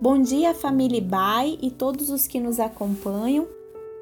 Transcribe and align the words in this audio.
Bom 0.00 0.20
dia, 0.20 0.52
família 0.52 1.00
Bai 1.00 1.56
e 1.62 1.70
todos 1.70 2.10
os 2.10 2.26
que 2.26 2.40
nos 2.40 2.58
acompanham. 2.58 3.46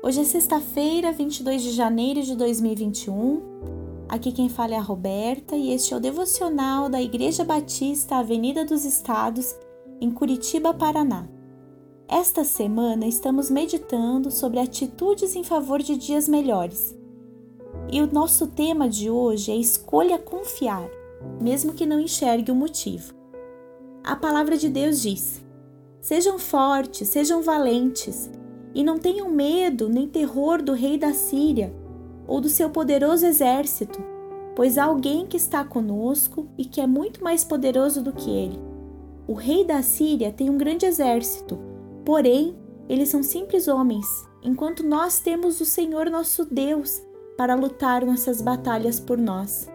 Hoje 0.03 0.22
é 0.22 0.24
sexta-feira, 0.24 1.12
22 1.12 1.62
de 1.62 1.71
janeiro 1.71 2.22
de 2.22 2.34
2021. 2.34 3.42
Aqui 4.08 4.32
quem 4.32 4.48
fala 4.48 4.74
é 4.74 4.78
a 4.78 4.82
Roberta 4.82 5.54
e 5.54 5.70
este 5.70 5.92
é 5.92 5.96
o 5.96 6.00
devocional 6.00 6.88
da 6.88 7.00
Igreja 7.00 7.44
Batista 7.44 8.17
Avenida 8.17 8.64
dos 8.64 8.86
Estados, 8.86 9.54
em 10.00 10.10
Curitiba, 10.10 10.72
Paraná. 10.72 11.28
Esta 12.09 12.42
semana 12.42 13.06
estamos 13.06 13.50
meditando 13.50 14.31
sobre 14.31 14.60
atitudes 14.60 15.36
em 15.36 15.45
favor 15.45 15.82
de 15.82 15.96
dias 15.96 16.27
melhores. 16.27 16.96
E 17.92 18.00
o 18.00 18.10
nosso 18.10 18.46
tema 18.46 18.88
de 18.88 19.10
hoje 19.10 19.52
é 19.52 19.56
escolha 19.56 20.18
confiar, 20.18 20.88
mesmo 21.40 21.74
que 21.74 21.86
não 21.86 22.00
enxergue 22.00 22.50
o 22.50 22.56
motivo. 22.56 23.14
A 24.02 24.16
palavra 24.16 24.56
de 24.56 24.68
Deus 24.68 25.00
diz: 25.02 25.42
Sejam 26.02 26.37
fortes, 26.37 27.09
sejam 27.09 27.42
valentes, 27.42 28.29
e 28.74 28.83
não 28.83 28.98
tenham 28.98 29.30
medo 29.30 29.88
nem 29.88 30.09
terror 30.09 30.61
do 30.61 30.73
rei 30.73 30.98
da 30.98 31.12
Síria 31.12 31.73
ou 32.27 32.41
do 32.41 32.48
seu 32.48 32.70
poderoso 32.70 33.25
exército, 33.25 34.02
pois 34.56 34.77
há 34.77 34.84
alguém 34.84 35.25
que 35.28 35.37
está 35.37 35.65
conosco 35.65 36.48
e 36.59 36.65
que 36.65 36.80
é 36.80 36.88
muito 36.88 37.23
mais 37.23 37.45
poderoso 37.45 38.02
do 38.02 38.12
que 38.12 38.28
ele. 38.28 38.59
O 39.28 39.34
rei 39.34 39.65
da 39.65 39.80
Síria 39.80 40.33
tem 40.33 40.51
um 40.51 40.59
grande 40.59 40.87
exército, 40.87 41.56
porém, 42.05 42.56
eles 42.89 43.09
são 43.09 43.23
simples 43.23 43.69
homens, 43.69 44.06
enquanto 44.42 44.83
nós 44.83 45.20
temos 45.20 45.61
o 45.61 45.64
Senhor 45.64 46.11
nosso 46.11 46.45
Deus 46.45 47.00
para 47.37 47.55
lutar 47.55 48.05
nossas 48.05 48.42
batalhas 48.42 48.98
por 48.98 49.16
nós. 49.16 49.70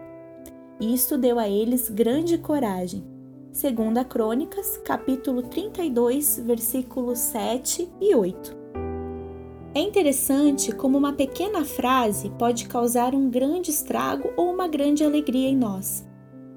Isto 0.78 1.16
deu 1.16 1.38
a 1.38 1.48
eles 1.48 1.88
grande 1.88 2.36
coragem. 2.36 3.17
Segunda 3.58 4.04
Crônicas, 4.04 4.76
capítulo 4.84 5.42
32, 5.42 6.38
versículos 6.46 7.18
7 7.18 7.88
e 8.00 8.14
8. 8.14 8.56
É 9.74 9.80
interessante 9.80 10.70
como 10.70 10.96
uma 10.96 11.12
pequena 11.12 11.64
frase 11.64 12.30
pode 12.38 12.68
causar 12.68 13.16
um 13.16 13.28
grande 13.28 13.70
estrago 13.70 14.30
ou 14.36 14.54
uma 14.54 14.68
grande 14.68 15.02
alegria 15.02 15.48
em 15.48 15.56
nós. 15.56 16.06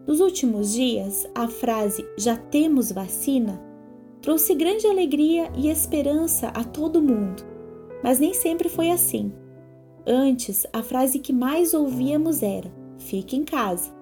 Nos 0.05 0.19
últimos 0.19 0.73
dias, 0.73 1.27
a 1.33 1.47
frase 1.47 2.07
já 2.15 2.37
temos 2.37 2.91
vacina 2.91 3.59
trouxe 4.21 4.53
grande 4.53 4.85
alegria 4.85 5.51
e 5.57 5.71
esperança 5.71 6.49
a 6.49 6.63
todo 6.63 7.01
mundo, 7.01 7.43
mas 8.03 8.19
nem 8.19 8.35
sempre 8.35 8.69
foi 8.69 8.91
assim. 8.91 9.33
Antes, 10.05 10.67
a 10.71 10.83
frase 10.83 11.17
que 11.17 11.33
mais 11.33 11.73
ouvíamos 11.73 12.43
era: 12.43 12.71
fique 12.99 13.35
em 13.35 13.43
casa. 13.43 14.00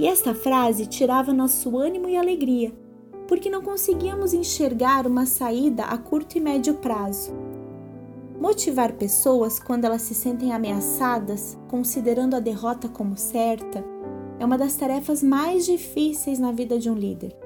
E 0.00 0.06
esta 0.06 0.34
frase 0.34 0.86
tirava 0.86 1.30
nosso 1.30 1.76
ânimo 1.76 2.08
e 2.08 2.16
alegria, 2.16 2.72
porque 3.28 3.50
não 3.50 3.60
conseguíamos 3.60 4.32
enxergar 4.32 5.06
uma 5.06 5.26
saída 5.26 5.84
a 5.84 5.98
curto 5.98 6.38
e 6.38 6.40
médio 6.40 6.72
prazo. 6.76 7.30
Motivar 8.40 8.94
pessoas 8.94 9.60
quando 9.60 9.84
elas 9.84 10.00
se 10.00 10.14
sentem 10.14 10.54
ameaçadas, 10.54 11.58
considerando 11.68 12.34
a 12.34 12.40
derrota 12.40 12.88
como 12.88 13.14
certa, 13.14 13.84
é 14.38 14.44
uma 14.46 14.56
das 14.56 14.74
tarefas 14.74 15.22
mais 15.22 15.66
difíceis 15.66 16.38
na 16.38 16.50
vida 16.50 16.78
de 16.78 16.88
um 16.88 16.94
líder. 16.94 17.36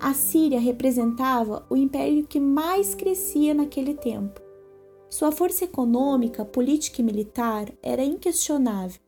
A 0.00 0.14
Síria 0.14 0.58
representava 0.58 1.66
o 1.68 1.76
império 1.76 2.26
que 2.26 2.40
mais 2.40 2.94
crescia 2.94 3.52
naquele 3.52 3.92
tempo. 3.92 4.40
Sua 5.10 5.30
força 5.30 5.66
econômica, 5.66 6.42
política 6.42 7.02
e 7.02 7.04
militar 7.04 7.70
era 7.82 8.02
inquestionável 8.02 8.98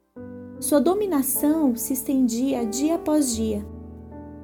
sua 0.65 0.81
dominação 0.81 1.77
se 1.77 1.93
estendia 1.93 2.65
dia 2.65 2.95
após 2.95 3.37
dia. 3.37 3.63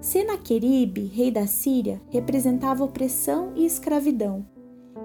Senaqueribe, 0.02 1.06
rei 1.06 1.30
da 1.30 1.46
Síria, 1.46 1.98
representava 2.10 2.84
opressão 2.84 3.52
e 3.56 3.64
escravidão, 3.64 4.44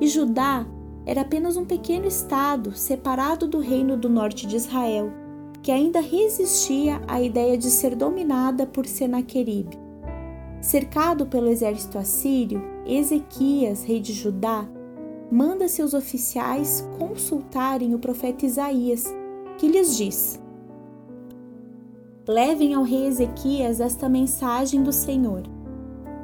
e 0.02 0.08
Judá 0.10 0.68
era 1.06 1.22
apenas 1.22 1.56
um 1.56 1.64
pequeno 1.64 2.06
estado 2.06 2.76
separado 2.76 3.48
do 3.48 3.60
reino 3.60 3.96
do 3.96 4.10
norte 4.10 4.46
de 4.46 4.58
Israel, 4.58 5.10
que 5.64 5.72
ainda 5.72 6.02
resistia 6.02 7.02
à 7.08 7.22
ideia 7.22 7.58
de 7.58 7.72
ser 7.72 7.96
dominada 7.96 8.66
por 8.66 8.86
Senaqueribe. 8.86 9.80
Cercado 10.60 11.28
pelo 11.28 11.48
exército 11.48 11.98
assírio, 11.98 12.62
Ezequias, 12.86 13.86
rei 13.86 14.02
de 14.02 14.12
Judá, 14.12 14.68
manda 15.32 15.70
seus 15.70 15.94
oficiais 15.94 16.86
consultarem 17.00 17.96
o 17.96 18.00
profeta 18.00 18.46
Isaías, 18.46 19.06
que 19.58 19.70
lhes 19.70 19.96
diz: 19.96 20.44
levem 22.28 22.74
ao 22.74 22.84
rei 22.84 23.06
Ezequias 23.06 23.80
esta 23.80 24.10
mensagem 24.10 24.82
do 24.82 24.92
Senhor. 24.92 25.44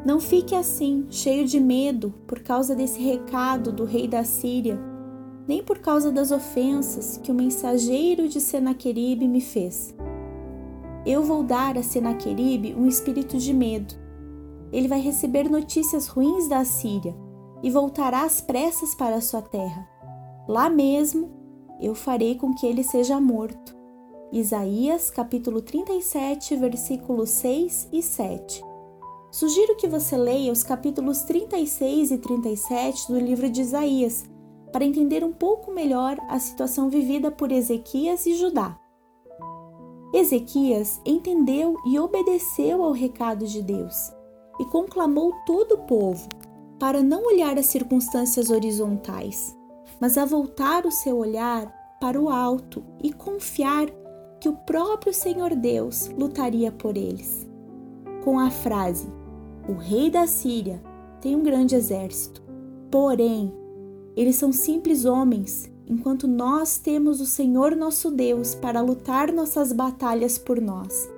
Não 0.04 0.20
fique 0.20 0.56
assim, 0.56 1.06
cheio 1.10 1.46
de 1.46 1.60
medo, 1.60 2.14
por 2.26 2.40
causa 2.40 2.76
desse 2.76 3.00
recado 3.00 3.72
do 3.72 3.86
rei 3.86 4.08
da 4.08 4.24
Síria, 4.24 4.80
nem 5.48 5.64
por 5.64 5.78
causa 5.78 6.12
das 6.12 6.32
ofensas 6.32 7.18
que 7.18 7.32
o 7.32 7.36
mensageiro 7.36 8.28
de 8.28 8.42
Senaqueribe 8.42 9.28
me 9.28 9.42
fez. 9.42 9.94
Eu 11.06 11.24
vou 11.24 11.44
dar 11.44 11.78
a 11.78 11.84
Senaqueribe 11.84 12.74
um 12.76 12.88
espírito 12.88 13.38
de 13.38 13.54
medo. 13.54 13.94
Ele 14.72 14.88
vai 14.88 15.02
receber 15.02 15.50
notícias 15.50 16.08
ruins 16.08 16.48
da 16.48 16.66
Síria 16.66 17.16
e 17.62 17.70
voltará 17.70 18.24
às 18.24 18.42
pressas 18.42 18.96
para 18.96 19.16
a 19.16 19.22
sua 19.22 19.42
terra. 19.42 19.88
Lá 20.48 20.70
mesmo, 20.70 21.30
eu 21.80 21.94
farei 21.94 22.36
com 22.36 22.54
que 22.54 22.66
ele 22.66 22.84
seja 22.84 23.20
morto 23.20 23.81
Isaías 24.32 25.12
capítulo 25.12 25.62
37, 25.62 26.56
versículos 26.56 27.30
6 27.32 27.90
e 27.92 28.02
7. 28.02 28.64
Sugiro 29.30 29.76
que 29.76 29.90
você 29.90 30.16
leia 30.16 30.54
os 30.54 30.64
capítulos 30.64 31.24
36 31.24 32.12
e 32.12 32.18
37 32.18 33.12
do 33.12 33.20
livro 33.20 33.50
de 33.50 33.60
Isaías 33.60 34.24
para 34.72 34.86
entender 34.86 35.22
um 35.22 35.34
pouco 35.34 35.74
melhor 35.74 36.18
a 36.30 36.40
situação 36.40 36.90
vivida 36.90 37.30
por 37.30 37.52
Ezequias 37.52 38.26
e 38.26 38.36
Judá. 38.36 38.80
Ezequias 40.14 41.02
entendeu 41.06 41.76
e 41.86 42.00
obedeceu 42.00 42.84
ao 42.84 42.94
recado 42.94 43.46
de 43.46 43.62
Deus 43.62 44.14
e 44.62 44.66
conclamou 44.66 45.34
todo 45.46 45.74
o 45.74 45.86
povo 45.86 46.30
para 46.80 47.04
não 47.04 47.26
olhar 47.26 47.60
as 47.60 47.66
circunstâncias 47.66 48.50
horizontais, 48.50 49.54
mas 50.00 50.18
a 50.18 50.24
voltar 50.24 50.86
o 50.86 50.92
seu 50.92 51.18
olhar 51.18 51.70
para 52.00 52.20
o 52.20 52.30
alto 52.30 52.82
e 53.04 53.12
confiar 53.12 53.88
que 54.42 54.50
o 54.50 54.54
próprio 54.54 55.14
Senhor 55.14 55.56
Deus 55.56 56.10
lutaria 56.18 56.72
por 56.72 56.98
eles. 56.98 57.48
Com 58.24 58.40
a 58.40 58.50
frase: 58.50 59.08
O 59.70 59.74
rei 59.74 60.10
da 60.10 60.26
Síria 60.26 60.82
tem 61.22 61.36
um 61.36 61.44
grande 61.44 61.76
exército, 61.76 62.42
porém, 62.90 63.54
eles 64.18 64.36
são 64.36 64.52
simples 64.52 65.06
homens, 65.06 65.72
enquanto 65.88 66.28
nós 66.28 66.80
temos 66.80 67.22
o 67.22 67.26
Senhor 67.26 67.76
nosso 67.76 68.10
Deus 68.12 68.56
para 68.56 68.82
lutar 68.82 69.32
nossas 69.32 69.72
batalhas 69.72 70.38
por 70.38 70.60
nós. 70.60 71.10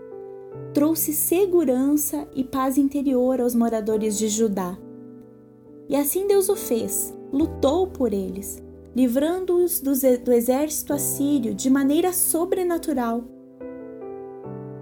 Trouxe 0.74 1.14
segurança 1.14 2.28
e 2.36 2.44
paz 2.44 2.78
interior 2.78 3.40
aos 3.42 3.56
moradores 3.56 4.18
de 4.18 4.28
Judá. 4.28 4.78
E 5.90 5.96
assim 5.96 6.28
Deus 6.28 6.50
o 6.50 6.56
fez, 6.56 7.14
lutou 7.32 7.88
por 7.88 8.14
eles, 8.14 8.63
livrando-os 8.96 9.80
do 9.80 9.92
exército 10.32 10.94
assírio 10.94 11.54
de 11.54 11.70
maneira 11.70 12.14
sobrenatural. 12.14 13.24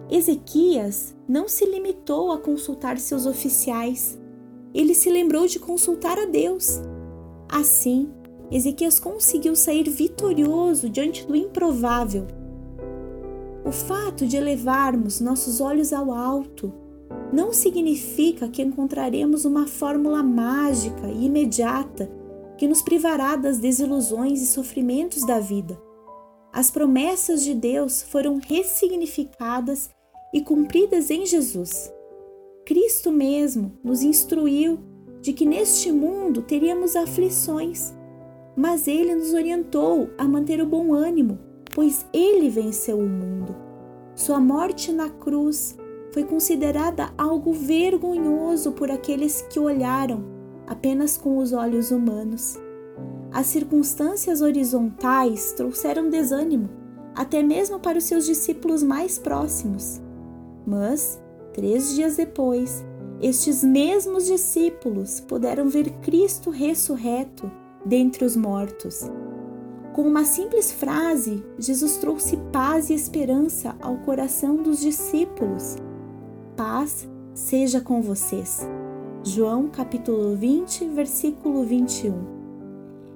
Ezequias 0.09 1.15
não 1.27 1.47
se 1.47 1.65
limitou 1.65 2.31
a 2.31 2.37
consultar 2.37 2.99
seus 2.99 3.25
oficiais, 3.25 4.19
ele 4.73 4.93
se 4.93 5.09
lembrou 5.09 5.47
de 5.47 5.59
consultar 5.59 6.17
a 6.19 6.25
Deus. 6.25 6.81
Assim, 7.49 8.09
Ezequias 8.51 8.99
conseguiu 8.99 9.55
sair 9.55 9.89
vitorioso 9.89 10.89
diante 10.89 11.25
do 11.25 11.35
improvável. 11.35 12.27
O 13.65 13.71
fato 13.71 14.25
de 14.25 14.35
elevarmos 14.35 15.21
nossos 15.21 15.61
olhos 15.61 15.93
ao 15.93 16.11
alto 16.11 16.73
não 17.31 17.53
significa 17.53 18.49
que 18.49 18.61
encontraremos 18.61 19.45
uma 19.45 19.67
fórmula 19.67 20.21
mágica 20.21 21.07
e 21.07 21.25
imediata 21.25 22.11
que 22.61 22.67
nos 22.67 22.83
privará 22.83 23.35
das 23.35 23.57
desilusões 23.57 24.39
e 24.39 24.45
sofrimentos 24.45 25.25
da 25.25 25.39
vida. 25.39 25.81
As 26.53 26.69
promessas 26.69 27.43
de 27.43 27.55
Deus 27.55 28.03
foram 28.03 28.37
ressignificadas 28.37 29.89
e 30.31 30.41
cumpridas 30.41 31.09
em 31.09 31.25
Jesus. 31.25 31.91
Cristo 32.63 33.11
mesmo 33.11 33.71
nos 33.83 34.03
instruiu 34.03 34.77
de 35.21 35.33
que 35.33 35.43
neste 35.43 35.91
mundo 35.91 36.43
teríamos 36.43 36.95
aflições, 36.95 37.95
mas 38.55 38.87
ele 38.87 39.15
nos 39.15 39.33
orientou 39.33 40.11
a 40.15 40.27
manter 40.27 40.61
o 40.61 40.67
bom 40.67 40.93
ânimo, 40.93 41.39
pois 41.73 42.05
ele 42.13 42.47
venceu 42.47 42.99
o 42.99 43.09
mundo. 43.09 43.55
Sua 44.13 44.39
morte 44.39 44.91
na 44.91 45.09
cruz 45.09 45.75
foi 46.13 46.23
considerada 46.23 47.11
algo 47.17 47.53
vergonhoso 47.53 48.71
por 48.71 48.91
aqueles 48.91 49.41
que 49.49 49.59
olharam 49.59 50.40
apenas 50.71 51.17
com 51.17 51.37
os 51.37 51.51
olhos 51.51 51.91
humanos. 51.91 52.57
As 53.29 53.47
circunstâncias 53.47 54.41
horizontais 54.41 55.51
trouxeram 55.51 56.09
desânimo, 56.09 56.69
até 57.13 57.43
mesmo 57.43 57.77
para 57.77 57.97
os 57.97 58.05
seus 58.05 58.25
discípulos 58.25 58.81
mais 58.81 59.19
próximos. 59.19 60.01
Mas, 60.65 61.21
três 61.51 61.93
dias 61.93 62.15
depois, 62.15 62.85
estes 63.21 63.65
mesmos 63.65 64.27
discípulos 64.27 65.19
puderam 65.19 65.67
ver 65.67 65.89
Cristo 65.99 66.49
ressurreto 66.49 67.51
dentre 67.85 68.23
os 68.23 68.37
mortos. 68.37 69.11
Com 69.91 70.03
uma 70.03 70.23
simples 70.23 70.71
frase, 70.71 71.43
Jesus 71.59 71.97
trouxe 71.97 72.37
paz 72.53 72.89
e 72.89 72.93
esperança 72.93 73.75
ao 73.81 73.97
coração 73.97 74.55
dos 74.55 74.79
discípulos. 74.79 75.75
Paz 76.55 77.09
seja 77.33 77.81
com 77.81 78.01
vocês. 78.01 78.65
João 79.23 79.67
capítulo 79.67 80.35
20, 80.35 80.85
versículo 80.89 81.63
21. 81.63 82.11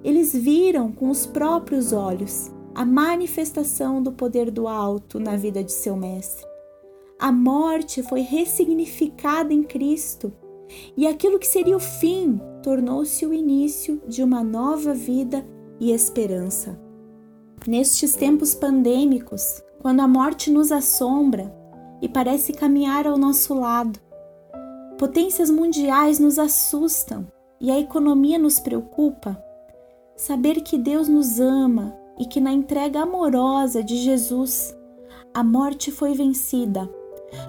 Eles 0.04 0.34
viram 0.36 0.92
com 0.92 1.10
os 1.10 1.26
próprios 1.26 1.92
olhos 1.92 2.52
a 2.76 2.86
manifestação 2.86 4.04
do 4.04 4.12
poder 4.12 4.52
do 4.52 4.68
alto 4.68 5.20
na 5.20 5.36
vida 5.36 5.64
de 5.64 5.72
seu 5.72 5.96
mestre. 5.96 6.46
A 7.20 7.32
morte 7.32 8.04
foi 8.04 8.22
ressignificada 8.22 9.52
em 9.52 9.64
Cristo 9.64 10.32
e 10.96 11.08
aquilo 11.08 11.40
que 11.40 11.48
seria 11.48 11.76
o 11.76 11.80
fim 11.80 12.40
tornou-se 12.62 13.26
o 13.26 13.34
início 13.34 14.00
de 14.08 14.22
uma 14.22 14.44
nova 14.44 14.94
vida 14.94 15.44
e 15.80 15.92
esperança. 15.92 16.80
Nestes 17.66 18.16
tempos 18.16 18.54
pandêmicos, 18.54 19.60
quando 19.82 20.02
a 20.02 20.08
morte 20.08 20.52
nos 20.52 20.72
assombra 20.72 21.52
e 22.00 22.08
parece 22.08 22.54
caminhar 22.54 23.08
ao 23.08 23.18
nosso 23.18 23.56
lado, 23.56 24.05
potências 24.98 25.50
mundiais 25.50 26.20
nos 26.20 26.40
assustam 26.40 27.28
e 27.60 27.72
a 27.72 27.80
economia 27.80 28.38
nos 28.38 28.60
preocupa, 28.60 29.42
saber 30.16 30.62
que 30.62 30.78
Deus 30.78 31.08
nos 31.08 31.40
ama 31.40 31.96
e 32.20 32.26
que 32.26 32.40
na 32.40 32.52
entrega 32.52 33.02
amorosa 33.02 33.84
de 33.84 33.98
Jesus 33.98 34.76
a 35.34 35.44
morte 35.44 35.92
foi 35.92 36.14
vencida 36.14 36.90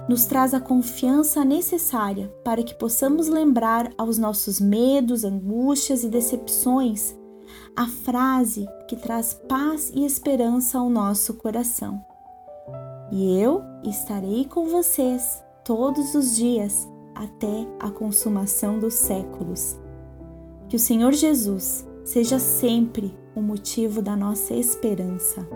nos 0.09 0.27
traz 0.27 0.55
a 0.55 0.61
confiança 0.61 1.45
necessária 1.45 2.33
para 2.45 2.63
que 2.63 2.75
possamos 2.75 3.29
lembrar 3.29 3.91
aos 3.97 4.19
nossos 4.19 4.61
medos, 4.61 5.25
angústias 5.25 6.05
e 6.05 6.09
decepções 6.09 7.17
a 7.77 7.87
frase 7.87 8.67
que 8.89 8.97
traz 8.97 9.35
paz 9.35 9.93
e 9.95 10.05
esperança 10.05 10.79
ao 10.79 10.89
nosso 10.89 11.35
coração. 11.35 12.03
E 13.13 13.39
eu 13.39 13.63
estarei 13.85 14.47
com 14.47 14.67
vocês 14.67 15.43
todos 15.65 16.15
os 16.15 16.35
dias 16.37 16.89
até 17.17 17.67
a 17.81 17.91
consumação 17.91 18.79
dos 18.79 18.95
séculos. 18.95 19.79
Que 20.69 20.77
o 20.77 20.81
Senhor 20.81 21.13
Jesus 21.13 21.87
seja 22.05 22.39
sempre 22.39 23.17
o 23.35 23.41
motivo 23.41 24.01
da 24.01 24.17
nossa 24.17 24.55
esperança. 24.55 25.47